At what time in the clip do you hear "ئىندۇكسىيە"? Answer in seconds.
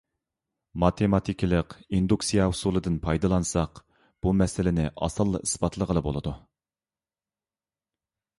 1.97-2.47